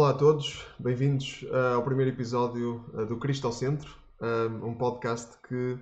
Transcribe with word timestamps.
Olá 0.00 0.12
a 0.12 0.14
todos, 0.14 0.64
bem-vindos 0.78 1.42
uh, 1.42 1.74
ao 1.74 1.82
primeiro 1.82 2.10
episódio 2.10 2.82
uh, 2.94 3.04
do 3.04 3.18
Cristo 3.18 3.46
ao 3.46 3.52
Centro, 3.52 3.94
uh, 4.18 4.66
um 4.66 4.74
podcast 4.74 5.36
que, 5.46 5.78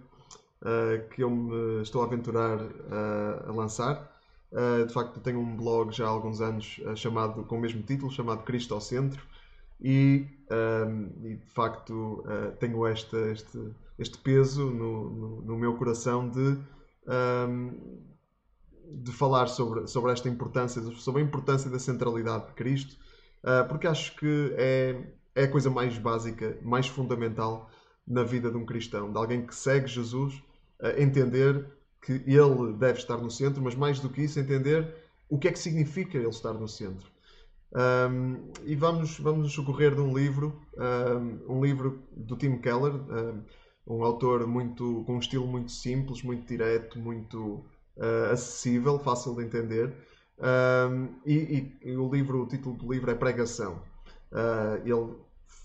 que 1.14 1.22
eu 1.22 1.30
me 1.30 1.82
estou 1.82 2.02
a 2.02 2.04
aventurar 2.04 2.58
a 3.46 3.52
lançar. 3.52 4.10
de 4.84 4.92
facto, 4.92 5.20
tenho 5.20 5.38
um 5.38 5.56
blog 5.56 5.92
já 5.92 6.04
há 6.04 6.08
alguns 6.08 6.40
anos 6.40 6.80
chamado, 6.96 7.44
com 7.44 7.58
o 7.58 7.60
mesmo 7.60 7.80
título, 7.84 8.10
chamado 8.10 8.42
Cristo 8.42 8.74
ao 8.74 8.80
Centro, 8.80 9.22
e, 9.80 10.26
e 11.22 11.34
de 11.36 11.50
facto 11.54 12.24
tenho 12.58 12.84
esta, 12.88 13.18
este, 13.30 13.70
este 14.00 14.18
peso 14.18 14.68
no, 14.68 15.10
no, 15.10 15.42
no 15.42 15.56
meu 15.56 15.76
coração 15.76 16.28
de, 16.28 16.58
de 18.84 19.12
falar 19.12 19.46
sobre, 19.46 19.86
sobre 19.86 20.10
esta 20.10 20.28
importância, 20.28 20.82
sobre 20.96 21.22
a 21.22 21.24
importância 21.24 21.70
da 21.70 21.78
centralidade 21.78 22.48
de 22.48 22.54
Cristo 22.54 22.96
porque 23.68 23.86
acho 23.86 24.16
que 24.16 24.54
é, 24.56 24.96
é 25.34 25.44
a 25.44 25.48
coisa 25.50 25.70
mais 25.70 25.96
básica, 25.98 26.58
mais 26.62 26.86
fundamental 26.86 27.70
na 28.06 28.22
vida 28.22 28.50
de 28.50 28.56
um 28.56 28.64
cristão, 28.64 29.12
de 29.12 29.18
alguém 29.18 29.46
que 29.46 29.54
segue 29.54 29.86
Jesus, 29.86 30.42
entender 30.96 31.64
que 32.00 32.12
ele 32.12 32.72
deve 32.78 32.98
estar 32.98 33.16
no 33.16 33.30
centro, 33.30 33.62
mas 33.62 33.74
mais 33.74 34.00
do 34.00 34.08
que 34.08 34.22
isso, 34.22 34.38
entender 34.38 34.94
o 35.28 35.38
que 35.38 35.48
é 35.48 35.52
que 35.52 35.58
significa 35.58 36.16
ele 36.16 36.28
estar 36.28 36.52
no 36.52 36.68
centro. 36.68 37.10
Um, 37.70 38.50
e 38.64 38.74
vamos, 38.74 39.18
vamos 39.18 39.52
socorrer 39.52 39.94
de 39.94 40.00
um 40.00 40.16
livro, 40.16 40.58
um, 40.76 41.56
um 41.56 41.64
livro 41.64 42.02
do 42.16 42.36
Tim 42.36 42.56
Keller, 42.58 42.94
um, 42.94 43.44
um, 43.86 44.02
autor 44.02 44.46
muito, 44.46 45.04
com 45.04 45.16
um 45.16 45.18
estilo 45.18 45.46
muito 45.46 45.70
simples, 45.70 46.22
muito 46.22 46.46
direto, 46.46 46.98
muito 46.98 47.64
uh, 47.96 48.32
acessível, 48.32 48.98
fácil 48.98 49.34
de 49.34 49.44
entender. 49.44 49.92
Um, 50.40 51.20
e, 51.26 51.34
e, 51.82 51.90
e, 51.90 51.96
o 51.96 52.08
livro, 52.08 52.42
o 52.42 52.46
título 52.46 52.76
do 52.76 52.92
livro 52.92 53.10
é 53.10 53.14
Pregação. 53.14 53.82
Uh, 54.30 54.80
ele 54.84 55.16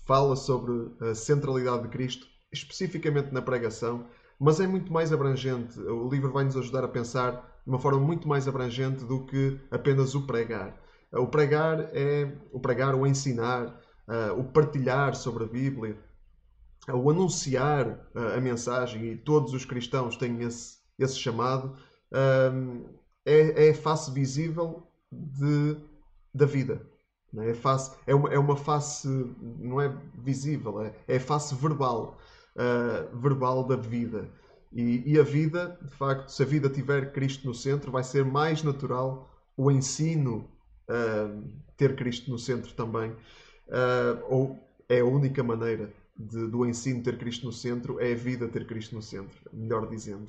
fala 0.06 0.34
sobre 0.36 0.90
a 1.00 1.14
centralidade 1.14 1.84
de 1.84 1.88
Cristo, 1.88 2.26
especificamente 2.52 3.32
na 3.32 3.40
pregação, 3.40 4.06
mas 4.38 4.60
é 4.60 4.66
muito 4.66 4.92
mais 4.92 5.12
abrangente. 5.12 5.78
O 5.80 6.08
livro 6.08 6.32
vai 6.32 6.44
nos 6.44 6.56
ajudar 6.56 6.84
a 6.84 6.88
pensar 6.88 7.32
de 7.64 7.70
uma 7.70 7.78
forma 7.78 8.00
muito 8.00 8.28
mais 8.28 8.48
abrangente 8.48 9.04
do 9.04 9.24
que 9.26 9.58
apenas 9.70 10.14
o 10.14 10.26
pregar. 10.26 10.76
O 11.12 11.26
pregar 11.26 11.88
é 11.92 12.32
o 12.50 12.58
pregar, 12.58 12.94
o 12.94 13.06
ensinar, 13.06 13.66
uh, 14.08 14.38
o 14.38 14.44
partilhar 14.44 15.14
sobre 15.14 15.44
a 15.44 15.46
Bíblia, 15.46 15.96
o 16.92 17.08
anunciar 17.08 18.06
a 18.36 18.38
mensagem, 18.40 19.12
e 19.12 19.16
todos 19.16 19.54
os 19.54 19.64
cristãos 19.64 20.18
têm 20.18 20.42
esse, 20.42 20.76
esse 20.98 21.16
chamado 21.16 21.74
é, 23.24 23.68
é 23.68 23.70
a 23.70 23.74
face 23.74 24.10
visível 24.10 24.86
de, 25.10 25.76
da 26.32 26.46
vida. 26.46 26.80
É? 27.36 27.54
Face, 27.54 27.90
é, 28.06 28.14
uma, 28.14 28.32
é 28.32 28.38
uma 28.38 28.56
face, 28.56 29.08
não 29.58 29.80
é 29.80 29.92
visível, 30.14 30.82
é, 30.82 30.94
é 31.08 31.16
a 31.16 31.20
face 31.20 31.54
verbal, 31.54 32.18
uh, 32.54 33.16
verbal 33.18 33.64
da 33.64 33.76
vida. 33.76 34.28
E, 34.72 35.02
e, 35.12 35.18
a 35.18 35.22
vida, 35.22 35.78
de 35.82 35.90
facto, 35.96 36.28
se 36.28 36.42
a 36.42 36.46
vida 36.46 36.68
tiver 36.68 37.12
Cristo 37.12 37.46
no 37.46 37.54
centro, 37.54 37.92
vai 37.92 38.02
ser 38.02 38.24
mais 38.24 38.62
natural 38.62 39.30
o 39.56 39.70
ensino 39.70 40.48
uh, 40.88 41.44
ter 41.76 41.94
Cristo 41.94 42.30
no 42.30 42.38
centro 42.38 42.72
também. 42.74 43.10
Uh, 43.68 44.24
ou 44.28 44.58
é 44.88 45.00
a 45.00 45.04
única 45.04 45.42
maneira 45.42 45.92
de, 46.16 46.46
do 46.48 46.66
ensino 46.66 47.02
ter 47.02 47.18
Cristo 47.18 47.46
no 47.46 47.52
centro, 47.52 48.00
é 48.00 48.12
a 48.12 48.16
vida 48.16 48.48
ter 48.48 48.66
Cristo 48.66 48.94
no 48.94 49.02
centro, 49.02 49.36
melhor 49.52 49.88
dizendo. 49.88 50.28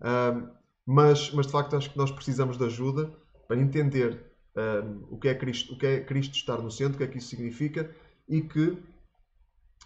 Uh, 0.00 0.48
mas, 0.86 1.30
mas 1.32 1.46
de 1.46 1.52
facto 1.52 1.76
acho 1.76 1.90
que 1.90 1.98
nós 1.98 2.10
precisamos 2.10 2.58
de 2.58 2.64
ajuda 2.64 3.12
para 3.48 3.58
entender 3.58 4.34
um, 4.56 5.14
o, 5.14 5.18
que 5.18 5.28
é 5.28 5.34
Cristo, 5.34 5.74
o 5.74 5.78
que 5.78 5.86
é 5.86 6.00
Cristo 6.00 6.34
estar 6.34 6.58
no 6.58 6.70
centro, 6.70 6.94
o 6.94 6.98
que 6.98 7.04
é 7.04 7.06
que 7.06 7.18
isso 7.18 7.28
significa 7.28 7.90
e 8.28 8.42
que, 8.42 8.78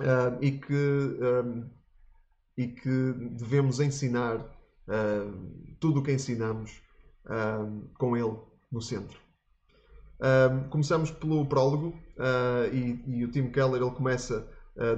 um, 0.01 0.43
e 0.43 0.53
que, 0.53 0.75
um, 0.75 1.71
e 2.57 2.69
que 2.69 3.13
devemos 3.33 3.81
ensinar 3.81 4.45
hum, 4.89 5.75
tudo 5.81 6.01
o 6.01 6.03
que 6.03 6.13
ensinamos 6.13 6.83
hum, 7.29 7.89
com 7.99 8.17
Ele 8.17 8.37
no 8.71 8.81
centro. 8.81 9.19
Hum, 10.21 10.69
começamos 10.69 11.11
pelo 11.11 11.47
prólogo 11.47 11.97
e, 12.73 13.01
e, 13.07 13.25
o 13.25 13.31
Tim 13.31 13.51
Keller 13.51 13.81
ele 13.81 13.93
começa 13.93 14.49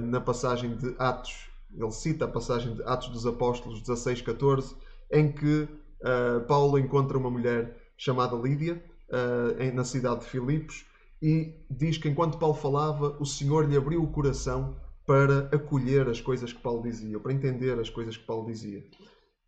na 0.01 0.19
passagem 0.21 0.75
de 0.77 0.95
Atos, 0.99 1.49
ele 1.73 1.91
cita 1.91 2.25
a 2.25 2.27
passagem 2.27 2.75
de 2.75 2.83
Atos 2.83 3.09
dos 3.09 3.25
Apóstolos 3.25 3.81
16, 3.81 4.21
14, 4.21 4.75
em 5.11 5.31
que 5.31 5.67
uh, 6.01 6.45
Paulo 6.47 6.77
encontra 6.77 7.17
uma 7.17 7.29
mulher 7.29 7.77
chamada 7.97 8.35
Lídia 8.35 8.83
uh, 9.09 9.75
na 9.75 9.83
cidade 9.83 10.21
de 10.21 10.25
Filipos 10.27 10.85
e 11.21 11.53
diz 11.69 11.97
que 11.97 12.09
enquanto 12.09 12.39
Paulo 12.39 12.55
falava, 12.55 13.15
o 13.19 13.25
Senhor 13.25 13.69
lhe 13.69 13.77
abriu 13.77 14.01
o 14.01 14.11
coração 14.11 14.75
para 15.05 15.49
acolher 15.55 16.07
as 16.07 16.21
coisas 16.21 16.51
que 16.51 16.61
Paulo 16.61 16.81
dizia, 16.81 17.19
para 17.19 17.33
entender 17.33 17.77
as 17.79 17.89
coisas 17.89 18.17
que 18.17 18.25
Paulo 18.25 18.47
dizia. 18.47 18.83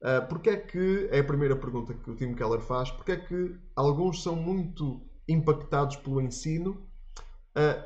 Uh, 0.01 0.27
porque 0.27 0.49
é 0.49 0.57
que, 0.57 1.07
é 1.11 1.19
a 1.19 1.23
primeira 1.23 1.55
pergunta 1.55 1.93
que 1.93 2.11
o 2.11 2.15
Tim 2.15 2.33
Keller 2.33 2.59
faz, 2.59 2.91
porque 2.91 3.13
é 3.13 3.17
que 3.17 3.55
alguns 3.75 4.21
são 4.21 4.35
muito 4.35 5.01
impactados 5.27 5.95
pelo 5.95 6.21
ensino 6.21 6.85
uh, 7.55 7.83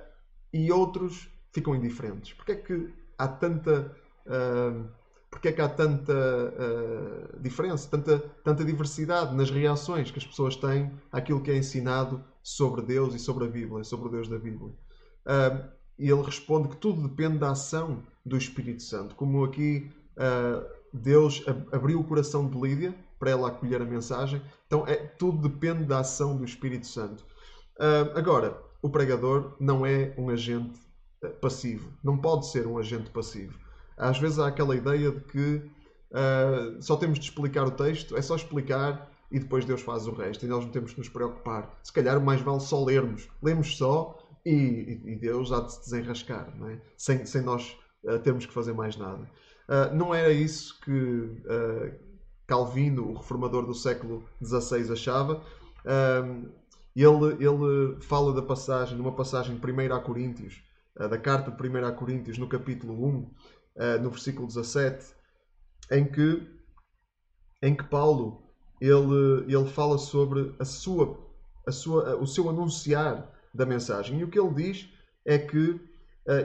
e 0.52 0.72
outros 0.72 1.30
ficam 1.54 1.76
indiferentes? 1.76 2.34
Porque 2.34 2.54
é 2.54 2.56
que 2.56 2.92
há 3.18 3.28
tanta 3.28 3.96
uh, 4.26 4.90
porque 5.30 5.50
é 5.50 5.52
que 5.52 5.62
há 5.62 5.68
tanta 5.68 6.14
uh, 6.14 7.40
diferença, 7.42 7.90
tanta, 7.90 8.20
tanta 8.44 8.64
diversidade 8.64 9.36
nas 9.36 9.50
reações 9.50 10.10
que 10.10 10.20
as 10.20 10.26
pessoas 10.26 10.56
têm 10.56 10.92
àquilo 11.12 11.42
que 11.42 11.52
é 11.52 11.58
ensinado 11.58 12.24
sobre 12.42 12.82
Deus 12.82 13.14
e 13.14 13.20
sobre 13.20 13.46
a 13.46 13.48
Bíblia, 13.48 13.84
sobre 13.84 14.08
o 14.08 14.12
Deus 14.12 14.28
da 14.30 14.38
Bíblia. 14.38 14.70
Uh, 15.26 15.70
e 16.00 16.10
ele 16.10 16.22
responde 16.22 16.70
que 16.70 16.78
tudo 16.78 17.08
depende 17.08 17.40
da 17.40 17.52
ação 17.52 18.04
do 18.26 18.38
Espírito 18.38 18.84
Santo. 18.84 19.16
Como 19.16 19.44
aqui 19.44 19.92
uh, 20.14 20.66
Deus 20.94 21.44
abriu 21.72 22.00
o 22.00 22.04
coração 22.04 22.48
de 22.50 22.58
Lídia 22.58 22.96
para 23.20 23.32
ela 23.32 23.50
acolher 23.50 23.82
a 23.82 23.86
mensagem, 23.86 24.42
então 24.66 24.88
é, 24.88 24.96
tudo 24.96 25.50
depende 25.50 25.84
da 25.84 26.00
ação 26.00 26.38
do 26.38 26.46
Espírito 26.46 26.86
Santo. 26.86 27.26
agora, 28.16 28.62
o 28.82 28.90
pregador 28.90 29.56
não 29.60 29.84
é 29.84 30.14
um 30.18 30.30
agente 30.30 30.80
passivo, 31.42 31.92
não 32.04 32.18
pode 32.18 32.48
ser 32.48 32.68
um 32.68 32.78
agente 32.78 33.10
passivo 33.10 33.58
às 33.98 34.20
vezes 34.20 34.38
há 34.40 34.48
aquela 34.48 34.76
ideia 34.76 35.12
de 35.12 35.22
que 35.22 35.62
uh, 36.12 36.82
só 36.82 36.96
temos 36.96 37.20
de 37.20 37.26
explicar 37.26 37.66
o 37.66 37.72
texto, 37.72 38.16
é 38.16 38.22
só 38.22 38.36
explicar 38.36 39.12
e 39.32 39.40
depois 39.40 39.66
Deus 39.66 39.82
faz 39.82 40.08
o 40.08 40.12
resto 40.12 40.46
e 40.46 40.48
nós 40.48 40.64
não 40.64 40.72
temos 40.72 40.94
que 40.94 41.00
nos 41.00 41.10
preocupar. 41.10 41.78
Se 41.84 41.92
calhar 41.92 42.20
mais 42.22 42.42
vale 42.42 42.60
só 42.60 42.84
lermos. 42.84 43.28
Lemos 43.42 43.76
só 43.76 44.18
e, 44.46 45.02
e 45.04 45.16
Deus 45.16 45.52
há 45.52 45.62
de 45.62 45.74
se 45.74 45.80
desenrascar, 45.82 46.54
é? 46.70 46.80
sem, 46.96 47.26
sem 47.26 47.42
nós 47.42 47.78
uh, 48.04 48.20
termos 48.20 48.46
que 48.46 48.54
fazer 48.54 48.74
mais 48.74 48.96
nada. 48.96 49.30
Uh, 49.68 49.94
não 49.94 50.16
era 50.16 50.32
isso 50.32 50.80
que 50.82 50.92
uh, 50.92 51.94
Calvino, 52.46 53.10
o 53.10 53.14
reformador 53.16 53.66
do 53.66 53.74
século 53.74 54.24
XVI, 54.42 54.94
achava. 54.94 55.44
ele, 56.96 57.46
ele 57.46 58.00
fala 58.00 58.34
da 58.34 58.42
passagem, 58.42 58.98
numa 58.98 59.12
passagem 59.12 59.60
1 59.62 59.94
a 59.94 60.00
Coríntios, 60.00 60.64
da 60.96 61.18
carta 61.18 61.52
de 61.52 61.70
1 61.70 61.86
a 61.86 61.92
Coríntios, 61.92 62.38
no 62.38 62.48
capítulo 62.48 63.06
1, 63.06 63.30
uh, 63.78 64.02
no 64.02 64.10
versículo 64.10 64.48
17, 64.48 65.16
em 65.92 66.06
que, 66.06 66.48
em 67.62 67.76
que 67.76 67.84
Paulo 67.84 68.44
ele, 68.82 69.46
ele 69.48 69.66
fala 69.66 69.98
sobre 69.98 70.54
a 70.60 70.66
sua, 70.66 71.18
a 71.66 71.72
sua, 71.72 72.16
o 72.18 72.28
seu 72.28 72.50
anunciar 72.50 73.32
da 73.54 73.66
mensagem. 73.66 74.20
E 74.20 74.24
o 74.24 74.30
que 74.30 74.40
ele 74.40 74.54
diz 74.54 74.90
é 75.26 75.38
que 75.38 75.72
uh, 75.72 75.82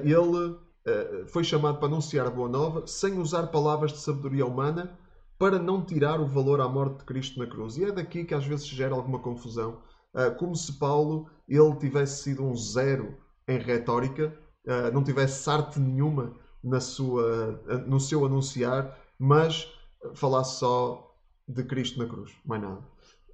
ele 0.02 0.48
uh, 0.50 1.26
foi 1.28 1.44
chamado 1.44 1.78
para 1.78 1.88
anunciar 1.88 2.26
a 2.26 2.30
boa 2.30 2.48
nova 2.48 2.86
sem 2.86 3.18
usar 3.18 3.48
palavras 3.48 3.92
de 3.92 3.98
sabedoria 3.98 4.46
humana 4.46 4.98
para 5.38 5.58
não 5.58 5.84
tirar 5.84 6.20
o 6.20 6.26
valor 6.26 6.60
à 6.60 6.68
morte 6.68 6.98
de 6.98 7.04
Cristo 7.04 7.38
na 7.38 7.46
cruz. 7.46 7.76
E 7.76 7.84
é 7.84 7.92
daqui 7.92 8.24
que 8.24 8.34
às 8.34 8.46
vezes 8.46 8.66
gera 8.66 8.94
alguma 8.94 9.18
confusão, 9.18 9.82
uh, 10.14 10.34
como 10.36 10.54
se 10.54 10.78
Paulo 10.78 11.28
ele 11.48 11.76
tivesse 11.76 12.22
sido 12.22 12.44
um 12.44 12.56
zero 12.56 13.16
em 13.46 13.58
retórica, 13.58 14.32
não 14.94 15.02
tivesse 15.02 15.50
arte 15.50 15.80
nenhuma 15.80 16.36
na 16.62 16.80
sua, 16.80 17.60
no 17.86 17.98
seu 17.98 18.24
anunciar, 18.24 18.98
mas 19.18 19.68
falasse 20.14 20.58
só 20.58 21.14
de 21.48 21.62
Cristo 21.64 21.98
na 21.98 22.06
cruz, 22.06 22.32
mais 22.44 22.62
nada. 22.62 22.80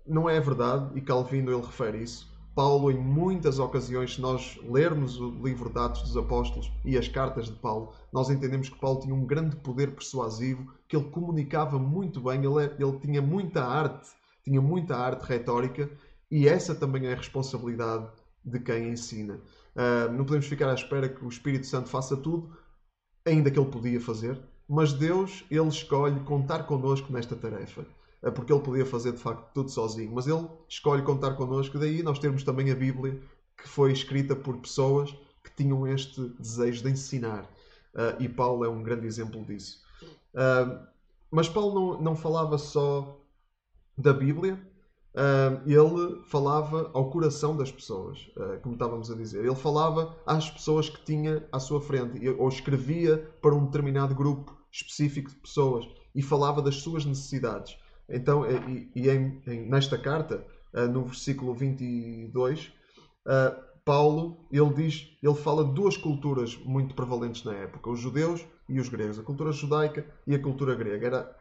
Não 0.06 0.28
é 0.28 0.40
verdade, 0.40 0.96
e 0.96 1.00
Calvino 1.00 1.52
ele 1.52 1.60
refere 1.60 2.02
isso. 2.02 2.28
Paulo, 2.54 2.90
em 2.90 2.98
muitas 2.98 3.60
ocasiões, 3.60 4.14
se 4.14 4.20
nós 4.20 4.58
lermos 4.68 5.20
o 5.20 5.30
livro 5.30 5.70
de 5.70 5.78
Atos 5.78 6.02
dos 6.02 6.16
Apóstolos 6.16 6.72
e 6.84 6.98
as 6.98 7.06
cartas 7.06 7.46
de 7.46 7.52
Paulo, 7.52 7.92
nós 8.12 8.30
entendemos 8.30 8.68
que 8.68 8.78
Paulo 8.80 8.98
tinha 9.00 9.14
um 9.14 9.24
grande 9.24 9.54
poder 9.56 9.92
persuasivo, 9.92 10.66
que 10.88 10.96
ele 10.96 11.08
comunicava 11.10 11.78
muito 11.78 12.20
bem, 12.20 12.44
ele, 12.44 12.64
é, 12.64 12.76
ele 12.76 12.98
tinha 12.98 13.22
muita 13.22 13.64
arte, 13.64 14.08
tinha 14.42 14.60
muita 14.60 14.96
arte 14.96 15.22
retórica, 15.22 15.88
e 16.28 16.48
essa 16.48 16.74
também 16.74 17.06
é 17.06 17.12
a 17.12 17.16
responsabilidade 17.16 18.08
de 18.44 18.58
quem 18.58 18.88
ensina. 18.88 19.34
Uh, 19.76 20.10
não 20.12 20.24
podemos 20.24 20.46
ficar 20.46 20.68
à 20.68 20.74
espera 20.74 21.08
que 21.08 21.24
o 21.24 21.28
Espírito 21.28 21.66
Santo 21.66 21.88
faça 21.88 22.16
tudo, 22.16 22.50
ainda 23.28 23.50
que 23.50 23.58
ele 23.58 23.70
podia 23.70 24.00
fazer, 24.00 24.38
mas 24.68 24.92
Deus, 24.92 25.44
ele 25.50 25.68
escolhe 25.68 26.20
contar 26.20 26.64
connosco 26.64 27.12
nesta 27.12 27.36
tarefa. 27.36 27.86
É 28.22 28.30
porque 28.30 28.52
ele 28.52 28.62
podia 28.62 28.84
fazer 28.84 29.12
de 29.12 29.18
facto 29.18 29.52
tudo 29.54 29.70
sozinho, 29.70 30.12
mas 30.12 30.26
ele 30.26 30.46
escolhe 30.68 31.02
contar 31.02 31.34
connosco, 31.34 31.78
daí 31.78 32.02
nós 32.02 32.18
termos 32.18 32.42
também 32.42 32.70
a 32.70 32.74
Bíblia, 32.74 33.20
que 33.56 33.68
foi 33.68 33.92
escrita 33.92 34.34
por 34.34 34.56
pessoas 34.58 35.10
que 35.44 35.54
tinham 35.56 35.86
este 35.86 36.28
desejo 36.38 36.82
de 36.82 36.90
ensinar. 36.90 37.44
Uh, 37.94 38.20
e 38.20 38.28
Paulo 38.28 38.64
é 38.64 38.68
um 38.68 38.82
grande 38.82 39.06
exemplo 39.06 39.44
disso. 39.44 39.80
Uh, 40.34 40.86
mas 41.30 41.48
Paulo 41.48 41.94
não, 41.94 42.02
não 42.02 42.16
falava 42.16 42.58
só 42.58 43.20
da 43.96 44.12
Bíblia, 44.12 44.60
Uh, 45.14 45.62
ele 45.66 46.22
falava 46.26 46.90
ao 46.92 47.10
coração 47.10 47.56
das 47.56 47.72
pessoas, 47.72 48.30
uh, 48.36 48.60
como 48.62 48.74
estávamos 48.74 49.10
a 49.10 49.14
dizer. 49.14 49.44
Ele 49.44 49.54
falava 49.54 50.14
às 50.26 50.50
pessoas 50.50 50.88
que 50.88 51.02
tinha 51.04 51.46
à 51.50 51.58
sua 51.58 51.80
frente, 51.80 52.28
ou 52.28 52.48
escrevia 52.48 53.18
para 53.40 53.54
um 53.54 53.64
determinado 53.64 54.14
grupo 54.14 54.56
específico 54.70 55.30
de 55.30 55.36
pessoas 55.36 55.88
e 56.14 56.22
falava 56.22 56.60
das 56.60 56.76
suas 56.76 57.04
necessidades. 57.04 57.76
Então, 58.08 58.44
e, 58.48 58.90
e 58.94 59.08
em, 59.08 59.42
em, 59.46 59.68
nesta 59.68 59.98
carta, 59.98 60.46
uh, 60.74 60.86
no 60.86 61.04
versículo 61.04 61.54
22, 61.54 62.72
Paulo 63.84 64.46
ele 64.50 64.72
diz, 64.72 65.18
ele 65.22 65.34
fala 65.34 65.64
de 65.64 65.72
duas 65.72 65.96
culturas 65.96 66.56
muito 66.58 66.94
prevalentes 66.94 67.44
na 67.44 67.54
época: 67.54 67.90
os 67.90 67.98
judeus 67.98 68.46
e 68.68 68.78
os 68.78 68.88
gregos. 68.88 69.18
A 69.18 69.22
cultura 69.22 69.52
judaica 69.52 70.06
e 70.26 70.34
a 70.34 70.40
cultura 70.40 70.74
grega. 70.74 71.06
Era, 71.06 71.36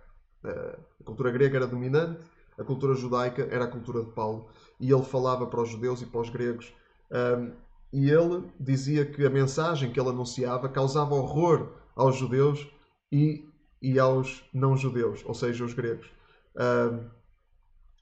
a 1.00 1.04
cultura 1.04 1.31
grega 1.31 1.58
era 1.58 1.68
dominante 1.68 2.25
a 2.57 2.63
cultura 2.63 2.95
judaica 2.95 3.48
era 3.51 3.65
a 3.65 3.68
cultura 3.68 4.04
de 4.04 4.12
Paulo 4.12 4.48
e 4.80 4.92
ele 4.92 5.04
falava 5.04 5.45
para 5.45 5.62
os 5.62 5.69
judeus 5.69 6.01
e 6.01 6.06
para 6.06 6.21
os 6.21 6.30
gregos. 6.30 6.74
Um, 7.12 7.51
e 7.94 8.09
ele 8.09 8.44
dizia 8.59 9.06
que 9.06 9.25
a 9.25 9.30
mensagem 9.30 9.92
que 9.92 10.00
ele 10.00 10.09
anunciava 10.09 10.68
causava 10.68 11.15
horror 11.15 11.69
aos 11.95 12.18
judeus 12.18 12.68
e, 13.12 13.48
e 13.81 13.98
aos 14.00 14.44
não-judeus, 14.54 15.24
ou 15.25 15.33
seja, 15.33 15.63
os 15.63 15.74
gregos. 15.74 16.07
Um, 16.56 17.07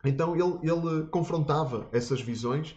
então 0.04 0.36
ele, 0.36 0.60
ele 0.64 1.08
confrontava 1.08 1.88
essas 1.92 2.22
visões. 2.22 2.76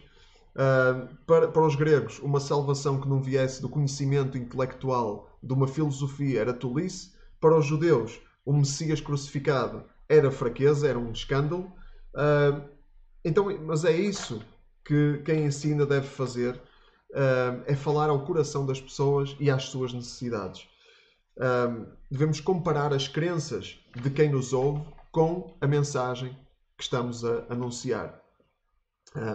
para, 1.25 1.47
para 1.47 1.65
os 1.65 1.75
gregos, 1.75 2.19
uma 2.19 2.39
salvação 2.39 2.99
que 2.99 3.07
não 3.07 3.21
viesse 3.21 3.61
do 3.61 3.69
conhecimento 3.69 4.37
intelectual 4.37 5.29
de 5.41 5.53
uma 5.53 5.67
filosofia 5.67 6.41
era 6.41 6.53
tolice. 6.53 7.13
Para 7.39 7.57
os 7.57 7.65
judeus, 7.65 8.19
o 8.45 8.51
Messias 8.51 8.99
crucificado 8.99 9.83
era 10.09 10.31
fraqueza, 10.31 10.87
era 10.87 10.97
um 10.97 11.11
escândalo. 11.11 11.71
Uh, 12.15 12.67
então, 13.23 13.45
mas 13.65 13.85
é 13.85 13.91
isso 13.91 14.41
que 14.83 15.21
quem 15.23 15.45
ensina 15.45 15.85
deve 15.85 16.07
fazer, 16.07 16.55
uh, 17.11 17.63
é 17.67 17.75
falar 17.75 18.09
ao 18.09 18.25
coração 18.25 18.65
das 18.65 18.81
pessoas 18.81 19.37
e 19.39 19.51
às 19.51 19.65
suas 19.65 19.93
necessidades. 19.93 20.67
Uh, 21.37 21.85
devemos 22.09 22.41
comparar 22.41 22.91
as 22.91 23.07
crenças 23.07 23.79
de 23.95 24.09
quem 24.09 24.29
nos 24.29 24.51
ouve 24.51 24.83
com 25.11 25.55
a 25.61 25.67
mensagem 25.67 26.35
que 26.75 26.83
estamos 26.83 27.23
a 27.23 27.45
anunciar. 27.49 28.19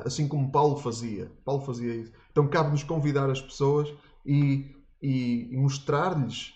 assim 0.05 0.27
como 0.27 0.51
Paulo 0.51 0.77
fazia. 0.77 1.31
Paulo 1.45 1.63
fazia 1.63 1.95
isso. 1.95 2.13
Então 2.31 2.49
cabe-nos 2.49 2.83
convidar 2.83 3.31
as 3.31 3.41
pessoas 3.41 3.93
e, 4.25 4.75
e, 5.03 5.49
e 5.53 5.57
mostrar-lhes 5.57 6.55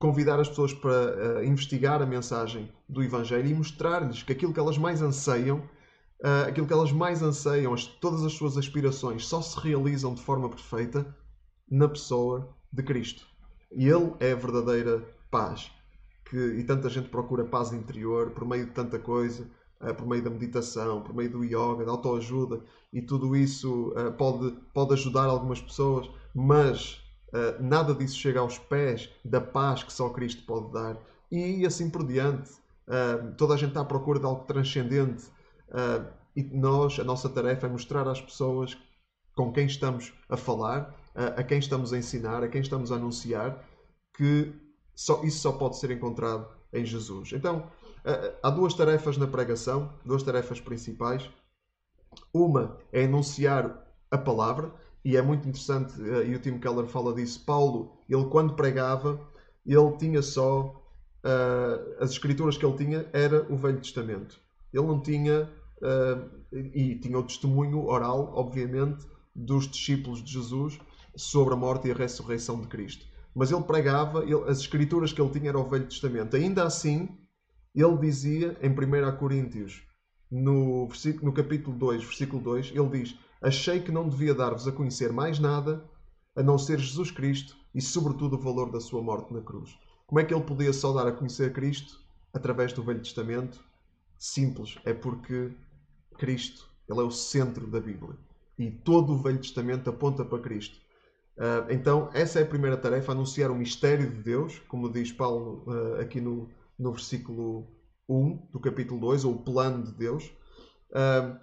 convidar 0.00 0.40
as 0.40 0.48
pessoas 0.48 0.72
para 0.72 0.90
uh, 0.90 1.44
investigar 1.44 2.00
a 2.00 2.06
mensagem 2.06 2.72
do 2.88 3.02
Evangelho 3.02 3.46
e 3.46 3.54
mostrar-lhes 3.54 4.22
que 4.22 4.32
aquilo 4.32 4.52
que 4.52 4.58
elas 4.58 4.78
mais 4.78 5.02
anseiam, 5.02 5.58
uh, 5.58 6.48
aquilo 6.48 6.66
que 6.66 6.72
elas 6.72 6.90
mais 6.90 7.22
anseiam, 7.22 7.74
as, 7.74 7.84
todas 7.84 8.24
as 8.24 8.32
suas 8.32 8.56
aspirações, 8.56 9.26
só 9.26 9.42
se 9.42 9.60
realizam 9.60 10.14
de 10.14 10.22
forma 10.22 10.48
perfeita 10.48 11.14
na 11.70 11.86
pessoa 11.86 12.48
de 12.72 12.82
Cristo. 12.82 13.26
E 13.70 13.86
Ele 13.86 14.14
é 14.20 14.32
a 14.32 14.36
verdadeira 14.36 15.06
paz. 15.30 15.70
Que, 16.24 16.36
e 16.36 16.64
tanta 16.64 16.88
gente 16.88 17.10
procura 17.10 17.44
paz 17.44 17.70
interior 17.72 18.30
por 18.30 18.48
meio 18.48 18.64
de 18.64 18.72
tanta 18.72 18.98
coisa, 18.98 19.46
uh, 19.82 19.94
por 19.94 20.06
meio 20.06 20.24
da 20.24 20.30
meditação, 20.30 21.02
por 21.02 21.14
meio 21.14 21.30
do 21.30 21.44
yoga, 21.44 21.84
da 21.84 21.90
autoajuda, 21.90 22.62
e 22.90 23.02
tudo 23.02 23.36
isso 23.36 23.92
pode, 24.18 24.50
pode 24.72 24.94
ajudar 24.94 25.24
algumas 25.24 25.60
pessoas, 25.60 26.10
mas 26.34 27.00
Uh, 27.32 27.62
nada 27.62 27.94
disso 27.94 28.16
chega 28.16 28.40
aos 28.40 28.58
pés 28.58 29.08
da 29.24 29.40
paz 29.40 29.82
que 29.82 29.92
só 29.92 30.08
Cristo 30.10 30.44
pode 30.44 30.72
dar. 30.72 30.96
E 31.30 31.64
assim 31.64 31.88
por 31.88 32.04
diante. 32.04 32.50
Uh, 32.88 33.32
toda 33.36 33.54
a 33.54 33.56
gente 33.56 33.68
está 33.68 33.82
à 33.82 33.84
procura 33.84 34.18
de 34.18 34.26
algo 34.26 34.44
transcendente. 34.44 35.26
Uh, 35.68 36.06
e 36.34 36.42
nós, 36.42 36.98
a 36.98 37.04
nossa 37.04 37.28
tarefa 37.28 37.66
é 37.66 37.70
mostrar 37.70 38.08
às 38.08 38.20
pessoas 38.20 38.76
com 39.36 39.52
quem 39.52 39.66
estamos 39.66 40.12
a 40.28 40.36
falar, 40.36 40.94
a 41.14 41.42
quem 41.42 41.58
estamos 41.58 41.92
a 41.92 41.98
ensinar, 41.98 42.42
a 42.42 42.48
quem 42.48 42.60
estamos 42.60 42.92
a 42.92 42.96
anunciar, 42.96 43.64
que 44.14 44.52
só, 44.94 45.22
isso 45.24 45.40
só 45.40 45.52
pode 45.52 45.78
ser 45.78 45.90
encontrado 45.90 46.46
em 46.72 46.84
Jesus. 46.84 47.32
Então, 47.32 47.66
há 48.42 48.50
duas 48.50 48.74
tarefas 48.74 49.16
na 49.16 49.26
pregação, 49.26 49.92
duas 50.04 50.22
tarefas 50.22 50.60
principais. 50.60 51.28
Uma 52.32 52.76
é 52.92 53.04
anunciar 53.04 53.90
a 54.10 54.18
palavra, 54.18 54.72
e 55.04 55.16
é 55.16 55.22
muito 55.22 55.48
interessante, 55.48 55.94
eh, 56.02 56.28
e 56.28 56.34
o 56.34 56.38
Tim 56.38 56.58
Keller 56.58 56.86
fala 56.86 57.14
disso. 57.14 57.44
Paulo, 57.44 57.92
ele 58.08 58.24
quando 58.26 58.54
pregava, 58.54 59.20
ele 59.66 59.96
tinha 59.98 60.22
só 60.22 60.80
uh, 61.24 62.02
as 62.02 62.10
escrituras 62.10 62.56
que 62.56 62.64
ele 62.64 62.76
tinha 62.76 63.06
era 63.12 63.46
o 63.52 63.56
Velho 63.56 63.80
Testamento. 63.80 64.40
Ele 64.72 64.86
não 64.86 65.00
tinha 65.00 65.50
uh, 65.80 66.40
e 66.52 66.96
tinha 66.96 67.18
o 67.18 67.22
testemunho 67.22 67.86
oral, 67.86 68.32
obviamente, 68.34 69.06
dos 69.34 69.68
discípulos 69.68 70.22
de 70.22 70.32
Jesus 70.32 70.78
sobre 71.16 71.54
a 71.54 71.56
morte 71.56 71.88
e 71.88 71.92
a 71.92 71.94
ressurreição 71.94 72.60
de 72.60 72.68
Cristo. 72.68 73.06
Mas 73.34 73.50
ele 73.50 73.62
pregava, 73.62 74.22
ele, 74.22 74.42
as 74.48 74.58
escrituras 74.58 75.12
que 75.12 75.20
ele 75.20 75.30
tinha 75.30 75.50
era 75.50 75.58
o 75.58 75.68
Velho 75.68 75.86
Testamento. 75.86 76.36
Ainda 76.36 76.64
assim, 76.64 77.08
ele 77.74 77.96
dizia 77.98 78.56
em 78.60 78.70
1 78.70 79.16
Coríntios, 79.16 79.82
no, 80.30 80.88
no 81.22 81.32
capítulo 81.32 81.76
2, 81.76 82.04
versículo 82.04 82.42
2, 82.42 82.72
ele 82.74 82.88
diz: 82.88 83.18
achei 83.40 83.80
que 83.80 83.92
não 83.92 84.08
devia 84.08 84.34
dar-vos 84.34 84.66
a 84.66 84.72
conhecer 84.72 85.12
mais 85.12 85.38
nada 85.38 85.84
a 86.36 86.42
não 86.42 86.58
ser 86.58 86.78
Jesus 86.78 87.10
Cristo 87.10 87.56
e, 87.74 87.80
sobretudo, 87.80 88.36
o 88.36 88.40
valor 88.40 88.70
da 88.70 88.80
sua 88.80 89.02
morte 89.02 89.32
na 89.32 89.40
cruz. 89.40 89.76
Como 90.06 90.20
é 90.20 90.24
que 90.24 90.34
ele 90.34 90.44
podia 90.44 90.72
só 90.72 90.92
dar 90.92 91.06
a 91.06 91.12
conhecer 91.12 91.52
Cristo 91.52 92.00
através 92.32 92.72
do 92.72 92.82
Velho 92.82 93.00
Testamento? 93.00 93.64
Simples, 94.18 94.78
é 94.84 94.92
porque 94.92 95.52
Cristo, 96.18 96.68
ele 96.88 97.00
é 97.00 97.02
o 97.02 97.10
centro 97.10 97.66
da 97.66 97.80
Bíblia 97.80 98.16
e 98.60 98.70
todo 98.70 99.14
o 99.14 99.18
Velho 99.18 99.38
Testamento 99.38 99.88
aponta 99.88 100.22
para 100.22 100.38
Cristo. 100.38 100.78
Uh, 101.38 101.72
então, 101.72 102.10
essa 102.12 102.38
é 102.38 102.42
a 102.42 102.46
primeira 102.46 102.76
tarefa, 102.76 103.12
anunciar 103.12 103.50
o 103.50 103.54
mistério 103.54 104.10
de 104.10 104.22
Deus, 104.22 104.58
como 104.68 104.92
diz 104.92 105.10
Paulo 105.10 105.64
uh, 105.66 106.00
aqui 106.00 106.20
no, 106.20 106.50
no 106.78 106.92
versículo 106.92 107.66
1 108.06 108.48
do 108.52 108.60
capítulo 108.60 109.00
2, 109.00 109.24
ou 109.24 109.36
o 109.36 109.42
plano 109.42 109.84
de 109.84 109.92
Deus. 109.92 110.30
Uh, 110.90 111.40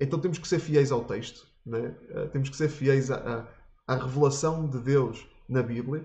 então 0.00 0.18
temos 0.18 0.38
que 0.38 0.48
ser 0.48 0.58
fiéis 0.58 0.90
ao 0.90 1.04
texto, 1.04 1.46
né? 1.64 1.94
uh, 2.10 2.28
temos 2.28 2.48
que 2.48 2.56
ser 2.56 2.68
fiéis 2.68 3.10
à, 3.10 3.46
revelação 3.88 4.68
de 4.68 4.78
Deus 4.78 5.26
na 5.48 5.62
Bíblia. 5.62 6.02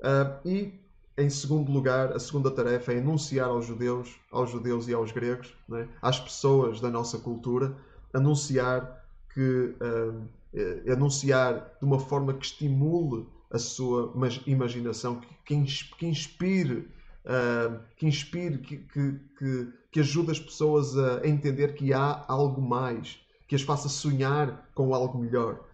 Uh, 0.00 0.48
e, 0.48 0.74
em 1.16 1.30
segundo 1.30 1.72
lugar, 1.72 2.12
a 2.12 2.18
segunda 2.18 2.50
tarefa 2.50 2.92
é 2.92 2.98
anunciar 2.98 3.48
aos 3.48 3.66
judeus, 3.66 4.14
aos 4.30 4.50
judeus 4.50 4.86
e 4.88 4.94
aos 4.94 5.10
gregos, 5.10 5.54
né? 5.68 5.88
às 6.02 6.20
pessoas 6.20 6.80
da 6.80 6.90
nossa 6.90 7.18
cultura, 7.18 7.74
anunciar 8.12 9.04
que 9.32 9.74
uh, 9.80 10.92
anunciar 10.92 11.76
de 11.78 11.84
uma 11.84 11.98
forma 11.98 12.34
que 12.34 12.44
estimule 12.44 13.26
a 13.50 13.58
sua 13.58 14.12
imaginação, 14.46 15.20
que, 15.44 15.54
que 15.54 16.06
inspire 16.06 16.88
Uh, 17.28 17.80
que 17.96 18.06
inspire, 18.06 18.56
que, 18.56 18.78
que, 18.78 19.20
que, 19.38 19.68
que, 19.92 20.00
ajude 20.00 20.30
as 20.30 20.40
pessoas 20.40 20.96
a 20.96 21.28
entender 21.28 21.74
que 21.74 21.92
há 21.92 22.24
algo 22.26 22.62
mais, 22.62 23.20
que 23.48 23.56
as 23.56 23.62
faça 23.62 23.88
sonhar 23.88 24.70
com 24.74 24.94
algo 24.94 25.18
melhor 25.18 25.64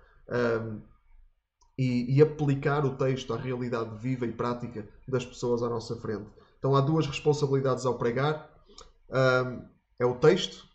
um, 0.63 0.81
e, 1.77 2.17
e, 2.17 2.23
aplicar 2.23 2.87
o 2.87 2.97
texto 2.97 3.35
à 3.35 3.37
realidade 3.37 3.99
viva 3.99 4.25
e 4.25 4.33
prática 4.33 4.89
das 5.09 5.27
pessoas 5.27 5.61
à 5.61 5.69
nossa 5.69 5.97
frente. 5.97 6.31
Então 6.57 6.77
há 6.77 6.81
duas 6.81 7.05
responsabilidades 7.05 7.85
ao 7.85 7.99
pregar: 7.99 8.49
um, 9.11 9.69
é 9.99 10.07
o 10.07 10.15
texto 10.15 10.69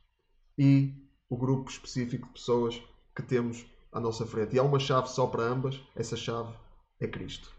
e 0.58 0.94
o 1.29 1.38
grupo 1.38 1.72
específico 1.72 2.27
de 2.27 2.34
pessoas 2.34 2.82
que 3.15 3.24
temos 3.24 3.65
à 3.94 4.00
nossa 4.00 4.25
frente. 4.25 4.58
E 4.58 4.60
há 4.60 4.63
uma 4.63 4.79
chave 4.79 5.08
só 5.08 5.25
para 5.25 5.44
ambas, 5.44 5.79
essa 5.96 6.18
chave 6.18 6.53
é 7.00 7.08
Cristo. 7.08 7.50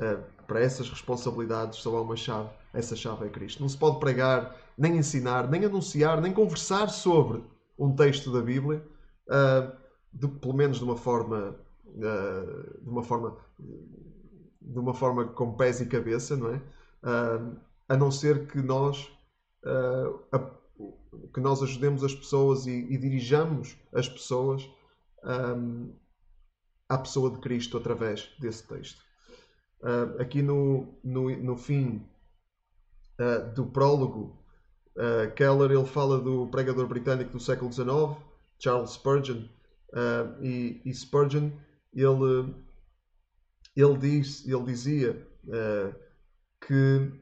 Uh, 0.00 0.22
para 0.44 0.60
essas 0.60 0.90
responsabilidades 0.90 1.78
só 1.78 1.96
há 1.96 2.02
uma 2.02 2.16
chave, 2.16 2.50
essa 2.74 2.96
chave 2.96 3.26
é 3.26 3.28
Cristo. 3.28 3.62
Não 3.62 3.68
se 3.68 3.78
pode 3.78 4.00
pregar, 4.00 4.56
nem 4.76 4.96
ensinar, 4.96 5.48
nem 5.48 5.64
anunciar, 5.64 6.20
nem 6.20 6.32
conversar 6.32 6.88
sobre 6.88 7.44
um 7.78 7.94
texto 7.94 8.32
da 8.32 8.40
Bíblia, 8.40 8.84
uh, 9.28 9.76
de, 10.12 10.28
pelo 10.28 10.54
menos 10.54 10.78
de 10.78 10.84
uma 10.84 10.96
forma, 10.96 11.56
uh, 11.86 12.82
de 12.82 12.88
uma 12.88 13.02
forma, 13.02 13.36
de 14.60 14.78
uma 14.78 14.94
forma 14.94 15.26
com 15.26 15.56
pés 15.56 15.80
e 15.80 15.86
cabeça, 15.86 16.36
não 16.36 16.54
é? 16.54 16.56
Uh, 17.02 17.56
a 17.88 17.96
não 17.96 18.10
ser 18.10 18.46
que 18.48 18.60
nós 18.60 19.10
a, 20.32 20.38
que 21.32 21.40
nós 21.40 21.62
ajudemos 21.62 22.04
as 22.04 22.14
pessoas 22.14 22.66
e, 22.66 22.70
e 22.70 22.96
dirijamos 22.96 23.76
as 23.92 24.08
pessoas 24.08 24.68
um, 25.24 25.92
à 26.88 26.98
pessoa 26.98 27.30
de 27.30 27.38
Cristo 27.40 27.76
através 27.76 28.30
desse 28.38 28.66
texto. 28.66 29.02
Uh, 29.80 30.20
aqui 30.20 30.42
no, 30.42 30.98
no, 31.04 31.30
no 31.36 31.56
fim 31.56 32.04
uh, 33.20 33.52
do 33.54 33.66
prólogo 33.66 34.37
Uh, 34.98 35.32
Keller 35.34 35.70
ele 35.70 35.86
fala 35.86 36.18
do 36.20 36.48
pregador 36.48 36.88
britânico 36.88 37.30
do 37.30 37.40
século 37.40 37.72
XIX, 37.72 38.20
Charles 38.58 38.90
Spurgeon, 38.90 39.44
uh, 39.92 40.44
e, 40.44 40.82
e, 40.84 40.92
Spurgeon 40.92 41.52
ele, 41.94 42.52
ele, 43.76 43.96
diz, 43.96 44.44
ele 44.44 44.64
dizia 44.64 45.24
uh, 45.44 45.94
que 46.66 47.12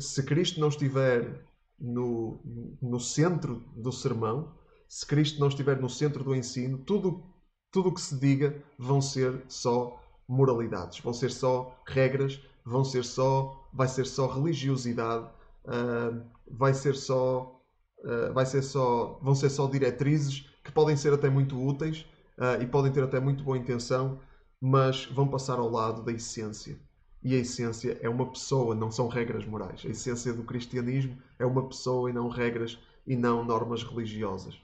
se 0.00 0.22
Cristo 0.24 0.60
não 0.60 0.68
estiver 0.68 1.44
no, 1.78 2.40
no 2.80 2.98
centro 2.98 3.56
do 3.76 3.92
sermão, 3.92 4.56
se 4.88 5.06
Cristo 5.06 5.38
não 5.38 5.48
estiver 5.48 5.80
no 5.80 5.88
centro 5.88 6.24
do 6.24 6.34
ensino, 6.34 6.78
tudo 6.78 7.22
tudo 7.70 7.90
o 7.90 7.94
que 7.94 8.00
se 8.00 8.18
diga 8.18 8.62
vão 8.78 9.00
ser 9.00 9.42
só 9.48 10.02
moralidades, 10.26 11.00
vão 11.00 11.12
ser 11.12 11.30
só 11.30 11.78
regras, 11.86 12.40
vão 12.64 12.84
ser 12.84 13.04
só, 13.04 13.68
vai 13.72 13.88
ser 13.88 14.06
só 14.06 14.26
religiosidade, 14.26 15.28
uh, 15.68 16.24
vai 16.50 16.74
ser 16.74 16.94
só, 16.94 17.62
uh, 18.00 18.32
vai 18.32 18.46
ser 18.46 18.62
só, 18.62 19.18
vão 19.22 19.34
ser 19.34 19.50
só 19.50 19.66
diretrizes 19.66 20.48
que 20.64 20.72
podem 20.72 20.96
ser 20.96 21.12
até 21.12 21.30
muito 21.30 21.60
úteis 21.60 22.06
uh, 22.38 22.60
e 22.62 22.66
podem 22.66 22.90
ter 22.90 23.04
até 23.04 23.20
muito 23.20 23.44
boa 23.44 23.56
intenção, 23.56 24.20
mas 24.60 25.06
vão 25.06 25.28
passar 25.28 25.58
ao 25.58 25.70
lado 25.70 26.02
da 26.02 26.12
essência. 26.12 26.78
E 27.22 27.34
a 27.34 27.38
essência 27.38 27.98
é 28.00 28.08
uma 28.08 28.30
pessoa, 28.30 28.74
não 28.74 28.90
são 28.90 29.08
regras 29.08 29.44
morais. 29.44 29.82
A 29.84 29.88
essência 29.88 30.32
do 30.32 30.44
cristianismo 30.44 31.18
é 31.38 31.44
uma 31.44 31.68
pessoa 31.68 32.10
e 32.10 32.12
não 32.12 32.28
regras 32.28 32.78
e 33.06 33.16
não 33.16 33.44
normas 33.44 33.82
religiosas. 33.82 34.60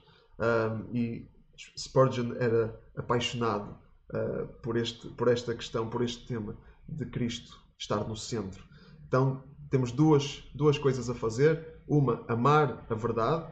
e 0.93 1.27
Spurgeon 1.77 2.33
era 2.39 2.79
apaixonado 2.95 3.77
uh, 4.13 4.47
por, 4.61 4.77
este, 4.77 5.07
por 5.09 5.27
esta 5.27 5.53
questão, 5.53 5.89
por 5.89 6.01
este 6.01 6.25
tema 6.27 6.55
de 6.87 7.05
Cristo 7.05 7.59
estar 7.77 8.07
no 8.07 8.15
centro. 8.15 8.63
Então 9.07 9.43
temos 9.69 9.91
duas, 9.91 10.43
duas 10.53 10.77
coisas 10.77 11.09
a 11.09 11.13
fazer. 11.13 11.81
Uma, 11.87 12.23
amar 12.27 12.85
a 12.89 12.95
verdade. 12.95 13.45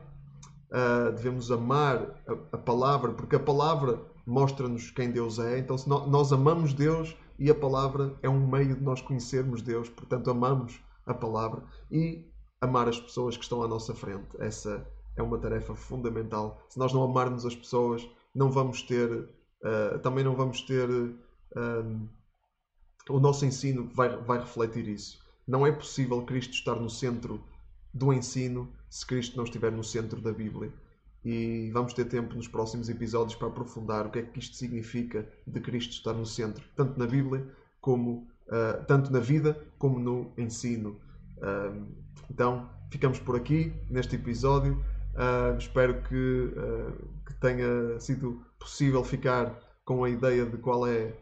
Uh, 0.69 1.11
devemos 1.11 1.51
amar 1.51 2.23
a, 2.27 2.55
a, 2.55 2.57
palavra, 2.57 3.13
porque 3.13 3.35
a 3.35 3.39
palavra 3.39 4.01
mostra-nos 4.25 4.89
quem 4.89 5.11
Deus 5.11 5.37
é. 5.37 5.59
Então, 5.59 5.77
se 5.77 5.87
no, 5.87 6.07
nós 6.07 6.33
amamos 6.33 6.73
Deus 6.73 7.15
e 7.37 7.49
a 7.49 7.55
palavra 7.55 8.17
é 8.23 8.29
um 8.29 8.47
meio 8.47 8.75
de 8.75 8.81
nós 8.81 9.01
conhecermos 9.01 9.61
Deus, 9.61 9.89
portanto, 9.89 10.31
amamos 10.31 10.79
a 11.05 11.13
palavra 11.13 11.63
e 11.91 12.25
amar 12.59 12.87
as 12.87 12.99
pessoas 12.99 13.37
que 13.37 13.43
estão 13.43 13.61
à 13.61 13.67
nossa 13.67 13.93
frente. 13.93 14.35
Essa 14.39 14.87
é 15.15 15.21
uma 15.21 15.37
tarefa 15.37 15.75
fundamental. 15.75 16.65
Se 16.69 16.79
nós 16.79 16.91
não 16.91 17.03
amarmos 17.03 17.45
as 17.45 17.55
pessoas, 17.55 18.07
não 18.33 18.49
vamos 18.49 18.81
ter, 18.81 19.11
uh, 19.11 19.99
também 20.01 20.23
não 20.23 20.35
vamos 20.35 20.61
ter. 20.61 20.89
Uh, 20.89 22.09
o 23.09 23.19
nosso 23.19 23.45
ensino 23.45 23.91
vai, 23.93 24.15
vai 24.23 24.39
refletir 24.39 24.87
isso. 24.87 25.22
Não 25.47 25.65
é 25.65 25.71
possível 25.71 26.21
Cristo 26.23 26.53
estar 26.53 26.75
no 26.75 26.89
centro 26.89 27.43
do 27.93 28.11
ensino 28.11 28.71
se 28.89 29.05
Cristo 29.05 29.37
não 29.37 29.43
estiver 29.43 29.71
no 29.71 29.83
centro 29.83 30.21
da 30.21 30.31
Bíblia. 30.31 30.71
E 31.23 31.69
vamos 31.71 31.93
ter 31.93 32.05
tempo 32.05 32.35
nos 32.35 32.47
próximos 32.47 32.89
episódios 32.89 33.35
para 33.35 33.47
aprofundar 33.47 34.05
o 34.05 34.11
que 34.11 34.19
é 34.19 34.21
que 34.23 34.39
isto 34.39 34.55
significa 34.55 35.27
de 35.47 35.59
Cristo 35.61 35.91
estar 35.91 36.13
no 36.13 36.25
centro, 36.25 36.63
tanto 36.75 36.99
na 36.99 37.07
Bíblia 37.07 37.47
como 37.79 38.27
uh, 38.47 38.83
tanto 38.87 39.11
na 39.11 39.19
vida 39.19 39.57
como 39.77 39.99
no 39.99 40.33
ensino. 40.37 40.99
Uh, 41.37 41.87
então, 42.29 42.69
ficamos 42.91 43.19
por 43.19 43.35
aqui 43.35 43.73
neste 43.89 44.15
episódio. 44.15 44.83
Uh, 45.13 45.57
espero 45.57 46.01
que, 46.03 46.53
que, 47.25 47.33
tenha 47.35 47.99
sido 47.99 48.45
possível 48.59 49.03
ficar 49.03 49.59
com 49.85 50.03
a 50.03 50.09
ideia 50.09 50.45
de 50.45 50.57
qual 50.57 50.87
é, 50.87 51.13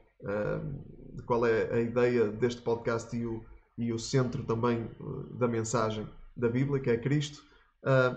de 1.14 1.24
qual 1.24 1.46
é 1.46 1.74
a 1.74 1.80
ideia 1.80 2.28
deste 2.28 2.62
podcast 2.62 3.16
e 3.16 3.26
o, 3.26 3.44
e 3.82 3.92
o 3.92 4.00
centro 4.00 4.44
também 4.44 4.90
da 5.32 5.48
mensagem 5.48 6.08
da 6.36 6.48
Bíblia, 6.48 6.80
que 6.80 6.90
é 6.90 6.98
Cristo. 6.98 7.44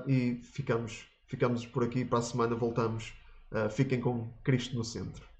e 0.06 0.40
ficamos, 0.42 1.04
ficamos 1.26 1.66
por 1.66 1.84
aqui. 1.84 2.04
Para 2.04 2.18
a 2.18 2.22
semana 2.22 2.54
voltamos. 2.54 3.12
fiquem 3.70 4.00
com 4.00 4.30
Cristo 4.42 4.76
no 4.76 4.84
centro. 4.84 5.33